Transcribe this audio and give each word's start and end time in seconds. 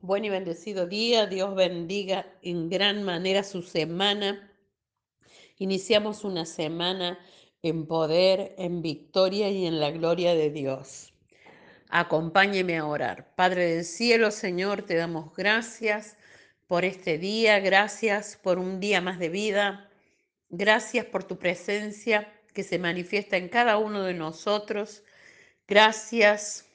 Buen 0.00 0.24
y 0.24 0.30
bendecido 0.30 0.86
día. 0.86 1.26
Dios 1.26 1.56
bendiga 1.56 2.24
en 2.42 2.70
gran 2.70 3.02
manera 3.02 3.42
su 3.42 3.62
semana. 3.62 4.48
Iniciamos 5.56 6.22
una 6.22 6.46
semana 6.46 7.18
en 7.62 7.84
poder, 7.88 8.54
en 8.58 8.80
victoria 8.80 9.50
y 9.50 9.66
en 9.66 9.80
la 9.80 9.90
gloria 9.90 10.36
de 10.36 10.50
Dios. 10.50 11.12
Acompáñeme 11.88 12.78
a 12.78 12.86
orar. 12.86 13.34
Padre 13.34 13.74
del 13.74 13.84
cielo, 13.84 14.30
Señor, 14.30 14.82
te 14.82 14.94
damos 14.94 15.34
gracias 15.34 16.16
por 16.68 16.84
este 16.84 17.18
día, 17.18 17.58
gracias 17.58 18.38
por 18.40 18.60
un 18.60 18.78
día 18.78 19.00
más 19.00 19.18
de 19.18 19.30
vida, 19.30 19.90
gracias 20.48 21.06
por 21.06 21.24
tu 21.24 21.40
presencia 21.40 22.32
que 22.54 22.62
se 22.62 22.78
manifiesta 22.78 23.36
en 23.36 23.48
cada 23.48 23.78
uno 23.78 24.04
de 24.04 24.14
nosotros. 24.14 25.02
Gracias 25.66 26.67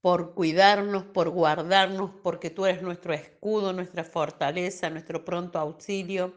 por 0.00 0.34
cuidarnos, 0.34 1.04
por 1.04 1.30
guardarnos, 1.30 2.10
porque 2.22 2.50
tú 2.50 2.66
eres 2.66 2.82
nuestro 2.82 3.12
escudo, 3.12 3.72
nuestra 3.72 4.04
fortaleza, 4.04 4.90
nuestro 4.90 5.24
pronto 5.24 5.58
auxilio 5.58 6.34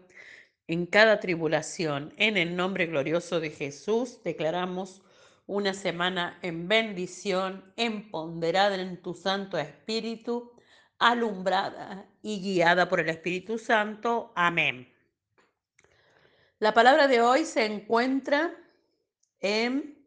en 0.68 0.86
cada 0.86 1.20
tribulación. 1.20 2.14
En 2.18 2.38
el 2.38 2.56
nombre 2.56 2.88
glorioso 2.88 3.40
de 3.40 3.52
Jesús 3.52 4.22
declaramos 4.24 5.02
una 5.46 5.74
semana 5.74 6.40
en 6.42 6.68
bendición, 6.68 7.74
empoderada 7.76 8.76
en 8.76 9.02
tu 9.02 9.14
Santo 9.14 9.58
Espíritu, 9.58 10.54
alumbrada 10.98 12.08
y 12.22 12.42
guiada 12.42 12.88
por 12.88 13.00
el 13.00 13.10
Espíritu 13.10 13.58
Santo. 13.58 14.32
Amén. 14.36 14.92
La 16.60 16.74
palabra 16.74 17.08
de 17.08 17.22
hoy 17.22 17.44
se 17.44 17.66
encuentra 17.66 18.56
en 19.40 20.01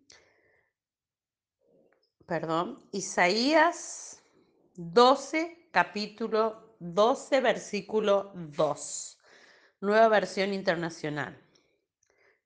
perdón, 2.26 2.78
Isaías 2.92 4.22
12, 4.76 5.68
capítulo 5.70 6.76
12, 6.80 7.40
versículo 7.40 8.32
2, 8.34 9.18
nueva 9.80 10.08
versión 10.08 10.52
internacional. 10.52 11.38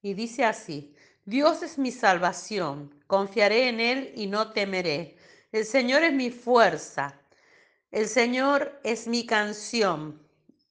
Y 0.02 0.14
dice 0.14 0.44
así, 0.44 0.94
Dios 1.24 1.62
es 1.62 1.78
mi 1.78 1.92
salvación, 1.92 3.02
confiaré 3.06 3.68
en 3.68 3.80
Él 3.80 4.12
y 4.16 4.26
no 4.26 4.52
temeré. 4.52 5.16
El 5.52 5.64
Señor 5.64 6.02
es 6.02 6.12
mi 6.12 6.30
fuerza, 6.30 7.20
el 7.90 8.08
Señor 8.08 8.80
es 8.84 9.06
mi 9.06 9.26
canción, 9.26 10.22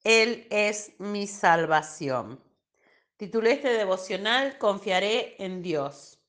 Él 0.04 0.46
es 0.50 0.92
mi 0.98 1.26
salvación. 1.26 2.42
Titulé 3.16 3.52
este 3.52 3.70
devocional, 3.70 4.58
Confiaré 4.58 5.34
en 5.42 5.62
Dios. 5.62 6.20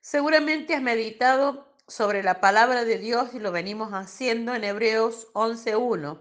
Seguramente 0.00 0.74
has 0.74 0.82
meditado 0.82 1.67
sobre 1.88 2.22
la 2.22 2.40
palabra 2.40 2.84
de 2.84 2.98
Dios 2.98 3.30
y 3.32 3.38
lo 3.38 3.50
venimos 3.50 3.92
haciendo 3.92 4.54
en 4.54 4.62
Hebreos 4.62 5.28
11.1. 5.32 6.20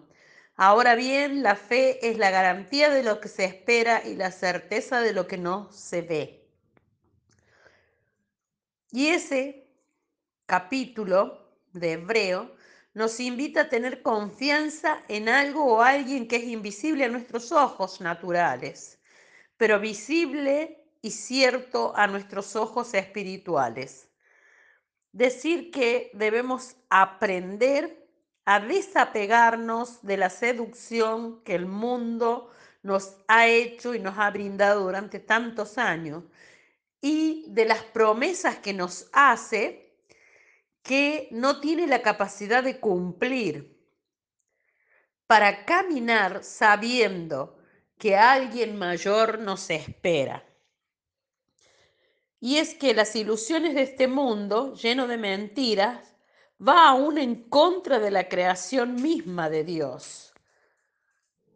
Ahora 0.56 0.96
bien, 0.96 1.44
la 1.44 1.56
fe 1.56 2.10
es 2.10 2.18
la 2.18 2.32
garantía 2.32 2.90
de 2.90 3.04
lo 3.04 3.20
que 3.20 3.28
se 3.28 3.44
espera 3.44 4.02
y 4.04 4.16
la 4.16 4.32
certeza 4.32 5.02
de 5.02 5.12
lo 5.12 5.28
que 5.28 5.38
no 5.38 5.72
se 5.72 6.02
ve. 6.02 6.50
Y 8.92 9.10
ese 9.10 9.68
capítulo 10.45 11.52
de 11.73 11.94
Hebreo 11.94 12.56
nos 12.94 13.20
invita 13.20 13.62
a 13.62 13.70
tener 13.70 14.02
confianza 14.02 15.04
en 15.10 15.28
algo 15.28 15.66
o 15.66 15.82
alguien 15.82 16.30
que 16.30 16.38
es 16.38 16.45
invisible 16.45 17.04
a 17.04 17.10
nuestros 17.10 17.52
ojos 17.52 18.00
naturales, 18.00 19.00
pero 19.58 19.80
visible 19.80 20.86
y 21.02 21.12
cierto 21.12 21.94
a 21.95 22.08
nuestros 22.08 22.56
ojos 22.56 22.94
espirituales 22.94 24.06
decir 25.18 25.72
que 25.72 26.12
debemos 26.14 26.76
aprender 26.90 28.08
a 28.46 28.60
desapegarnos 28.60 30.04
de 30.04 30.16
la 30.16 30.30
seducción 30.30 31.44
que 31.44 31.56
el 31.56 31.66
mundo 31.66 32.52
nos 32.84 33.18
ha 33.28 33.48
hecho 33.48 33.95
y 33.95 34.00
nos 34.00 34.16
ha 34.20 34.30
brindado 34.30 34.84
durante 34.84 35.20
tantos 35.20 35.80
años 35.80 36.23
y 37.02 37.45
de 37.50 37.66
las 37.66 37.82
promesas 37.82 38.60
que 38.60 38.73
nos 38.73 39.10
hace 39.11 39.98
que 40.83 41.30
no 41.32 41.60
tiene 41.61 41.88
la 41.88 42.04
capacidad 42.04 42.64
de 42.64 42.80
cumplir 42.80 43.76
para 45.26 45.66
caminar 45.66 46.44
sabiendo 46.44 47.58
que 47.98 48.16
alguien 48.16 48.77
mayor 48.77 49.39
nos 49.39 49.67
espera. 49.72 50.45
Y 52.39 52.58
es 52.58 52.75
que 52.75 52.93
las 52.93 53.15
ilusiones 53.15 53.73
de 53.73 53.81
este 53.81 54.08
mundo, 54.08 54.75
lleno 54.75 55.08
de 55.08 55.17
mentiras, 55.17 56.15
va 56.65 56.89
aún 56.89 57.17
en 57.17 57.49
contra 57.49 57.99
de 57.99 58.11
la 58.11 58.30
creación 58.30 59.02
misma 59.02 59.49
de 59.49 59.64
Dios. 59.64 60.33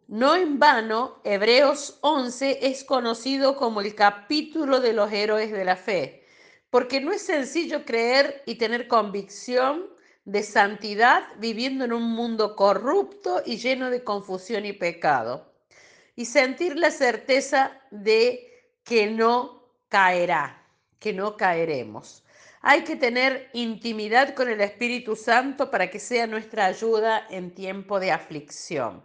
No 0.08 0.34
en 0.34 0.58
vano, 0.58 1.20
Hebreos 1.24 1.98
11 2.02 2.66
es 2.66 2.84
conocido 2.84 3.56
como 3.56 3.80
el 3.80 3.94
capítulo 3.94 4.80
de 4.80 4.92
los 4.92 5.12
héroes 5.12 5.52
de 5.52 5.64
la 5.64 5.76
fe, 5.76 6.26
porque 6.68 7.00
no 7.00 7.12
es 7.12 7.22
sencillo 7.22 7.84
creer 7.84 8.42
y 8.44 8.56
tener 8.56 8.88
convicción 8.88 9.88
de 10.24 10.42
santidad 10.42 11.24
viviendo 11.38 11.84
en 11.84 11.92
un 11.92 12.10
mundo 12.10 12.56
corrupto 12.56 13.42
y 13.44 13.56
lleno 13.56 13.88
de 13.90 14.04
confusión 14.04 14.66
y 14.66 14.72
pecado, 14.72 15.52
y 16.16 16.26
sentir 16.26 16.76
la 16.76 16.90
certeza 16.90 17.80
de 17.90 18.74
que 18.84 19.10
no 19.10 19.70
caerá 19.88 20.61
que 21.02 21.12
no 21.12 21.36
caeremos. 21.36 22.24
Hay 22.60 22.84
que 22.84 22.94
tener 22.94 23.50
intimidad 23.52 24.34
con 24.34 24.48
el 24.48 24.60
Espíritu 24.60 25.16
Santo 25.16 25.68
para 25.68 25.90
que 25.90 25.98
sea 25.98 26.28
nuestra 26.28 26.66
ayuda 26.66 27.26
en 27.28 27.52
tiempo 27.54 27.98
de 27.98 28.12
aflicción. 28.12 29.02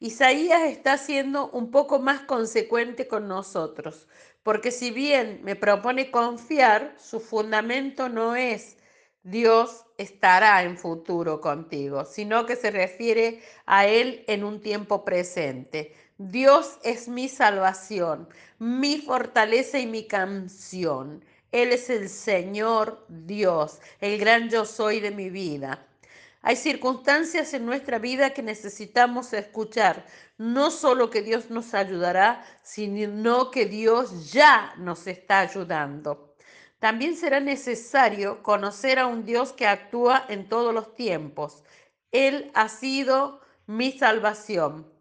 Isaías 0.00 0.62
está 0.64 0.98
siendo 0.98 1.50
un 1.50 1.70
poco 1.70 2.00
más 2.00 2.20
consecuente 2.22 3.06
con 3.06 3.28
nosotros, 3.28 4.08
porque 4.42 4.72
si 4.72 4.90
bien 4.90 5.40
me 5.44 5.54
propone 5.54 6.10
confiar, 6.10 6.96
su 6.98 7.20
fundamento 7.20 8.08
no 8.08 8.34
es 8.34 8.76
Dios 9.22 9.84
estará 9.98 10.62
en 10.62 10.78
futuro 10.78 11.40
contigo, 11.40 12.04
sino 12.04 12.46
que 12.46 12.56
se 12.56 12.70
refiere 12.70 13.42
a 13.66 13.86
Él 13.86 14.24
en 14.26 14.42
un 14.42 14.60
tiempo 14.60 15.04
presente. 15.04 15.94
Dios 16.20 16.80
es 16.82 17.06
mi 17.06 17.28
salvación, 17.28 18.28
mi 18.58 18.98
fortaleza 18.98 19.78
y 19.78 19.86
mi 19.86 20.04
canción. 20.08 21.24
Él 21.52 21.70
es 21.70 21.90
el 21.90 22.08
Señor 22.08 23.06
Dios, 23.08 23.78
el 24.00 24.18
gran 24.18 24.50
yo 24.50 24.64
soy 24.64 24.98
de 24.98 25.12
mi 25.12 25.30
vida. 25.30 25.86
Hay 26.42 26.56
circunstancias 26.56 27.54
en 27.54 27.64
nuestra 27.64 28.00
vida 28.00 28.30
que 28.30 28.42
necesitamos 28.42 29.32
escuchar. 29.32 30.06
No 30.38 30.72
solo 30.72 31.08
que 31.08 31.22
Dios 31.22 31.50
nos 31.50 31.72
ayudará, 31.72 32.44
sino 32.64 33.52
que 33.52 33.66
Dios 33.66 34.32
ya 34.32 34.74
nos 34.76 35.06
está 35.06 35.38
ayudando. 35.38 36.34
También 36.80 37.16
será 37.16 37.38
necesario 37.38 38.42
conocer 38.42 38.98
a 38.98 39.06
un 39.06 39.24
Dios 39.24 39.52
que 39.52 39.68
actúa 39.68 40.24
en 40.28 40.48
todos 40.48 40.74
los 40.74 40.96
tiempos. 40.96 41.62
Él 42.10 42.50
ha 42.54 42.68
sido 42.68 43.40
mi 43.66 43.92
salvación. 43.96 44.97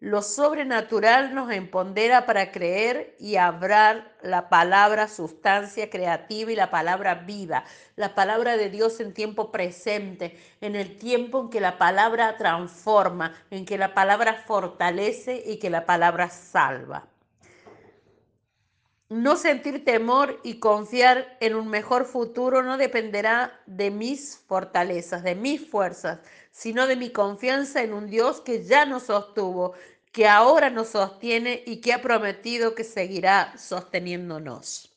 Lo 0.00 0.22
sobrenatural 0.22 1.34
nos 1.34 1.52
empodera 1.52 2.24
para 2.24 2.52
creer 2.52 3.14
y 3.18 3.36
hablar 3.36 4.16
la 4.22 4.48
palabra 4.48 5.08
sustancia 5.08 5.90
creativa 5.90 6.50
y 6.50 6.56
la 6.56 6.70
palabra 6.70 7.16
viva, 7.16 7.64
la 7.96 8.14
palabra 8.14 8.56
de 8.56 8.70
Dios 8.70 8.98
en 9.00 9.12
tiempo 9.12 9.52
presente, 9.52 10.38
en 10.62 10.74
el 10.74 10.96
tiempo 10.96 11.42
en 11.42 11.50
que 11.50 11.60
la 11.60 11.76
palabra 11.76 12.38
transforma, 12.38 13.34
en 13.50 13.66
que 13.66 13.76
la 13.76 13.92
palabra 13.92 14.42
fortalece 14.46 15.42
y 15.46 15.58
que 15.58 15.68
la 15.68 15.84
palabra 15.84 16.30
salva. 16.30 17.06
No 19.10 19.34
sentir 19.34 19.84
temor 19.84 20.38
y 20.44 20.60
confiar 20.60 21.36
en 21.40 21.56
un 21.56 21.68
mejor 21.68 22.04
futuro 22.04 22.62
no 22.62 22.78
dependerá 22.78 23.60
de 23.66 23.90
mis 23.90 24.38
fortalezas, 24.46 25.24
de 25.24 25.34
mis 25.34 25.68
fuerzas, 25.68 26.20
sino 26.52 26.86
de 26.86 26.94
mi 26.94 27.10
confianza 27.10 27.82
en 27.82 27.92
un 27.92 28.06
Dios 28.08 28.40
que 28.40 28.62
ya 28.62 28.86
nos 28.86 29.04
sostuvo, 29.04 29.74
que 30.12 30.26
ahora 30.26 30.70
nos 30.70 30.88
sostiene 30.88 31.62
y 31.66 31.80
que 31.80 31.92
ha 31.92 32.02
prometido 32.02 32.74
que 32.74 32.84
seguirá 32.84 33.56
sosteniéndonos. 33.56 34.90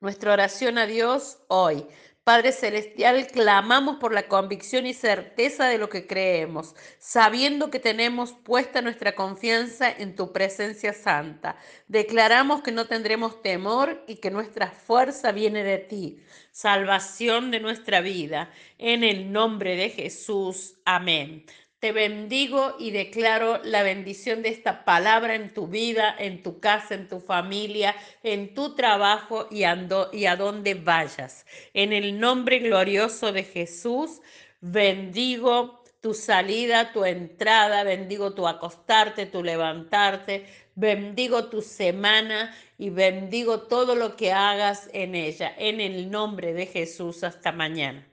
Nuestra 0.00 0.32
oración 0.32 0.78
a 0.78 0.86
Dios 0.86 1.38
hoy. 1.48 1.86
Padre 2.22 2.52
Celestial, 2.52 3.26
clamamos 3.26 3.96
por 3.96 4.12
la 4.12 4.28
convicción 4.28 4.86
y 4.86 4.94
certeza 4.94 5.66
de 5.66 5.78
lo 5.78 5.88
que 5.88 6.06
creemos, 6.06 6.76
sabiendo 6.98 7.70
que 7.70 7.80
tenemos 7.80 8.32
puesta 8.32 8.82
nuestra 8.82 9.16
confianza 9.16 9.90
en 9.90 10.14
tu 10.14 10.32
presencia 10.32 10.92
santa. 10.92 11.56
Declaramos 11.88 12.62
que 12.62 12.72
no 12.72 12.86
tendremos 12.86 13.42
temor 13.42 14.04
y 14.06 14.16
que 14.16 14.30
nuestra 14.30 14.70
fuerza 14.70 15.32
viene 15.32 15.64
de 15.64 15.78
ti, 15.78 16.22
salvación 16.52 17.50
de 17.50 17.60
nuestra 17.60 18.00
vida. 18.00 18.52
En 18.78 19.02
el 19.02 19.32
nombre 19.32 19.74
de 19.76 19.90
Jesús. 19.90 20.74
Amén. 20.84 21.46
Te 21.80 21.92
bendigo 21.92 22.76
y 22.78 22.90
declaro 22.90 23.58
la 23.64 23.82
bendición 23.82 24.42
de 24.42 24.50
esta 24.50 24.84
palabra 24.84 25.34
en 25.34 25.54
tu 25.54 25.66
vida, 25.66 26.14
en 26.18 26.42
tu 26.42 26.60
casa, 26.60 26.94
en 26.94 27.08
tu 27.08 27.20
familia, 27.20 27.96
en 28.22 28.52
tu 28.52 28.74
trabajo 28.74 29.48
y, 29.50 29.60
y 29.60 30.26
a 30.26 30.36
donde 30.36 30.74
vayas. 30.74 31.46
En 31.72 31.94
el 31.94 32.20
nombre 32.20 32.58
glorioso 32.58 33.32
de 33.32 33.44
Jesús, 33.44 34.20
bendigo 34.60 35.82
tu 36.02 36.12
salida, 36.12 36.92
tu 36.92 37.06
entrada, 37.06 37.82
bendigo 37.82 38.34
tu 38.34 38.46
acostarte, 38.46 39.24
tu 39.24 39.42
levantarte, 39.42 40.44
bendigo 40.74 41.48
tu 41.48 41.62
semana 41.62 42.54
y 42.76 42.90
bendigo 42.90 43.62
todo 43.62 43.94
lo 43.94 44.16
que 44.16 44.32
hagas 44.32 44.90
en 44.92 45.14
ella. 45.14 45.54
En 45.56 45.80
el 45.80 46.10
nombre 46.10 46.52
de 46.52 46.66
Jesús, 46.66 47.24
hasta 47.24 47.52
mañana. 47.52 48.09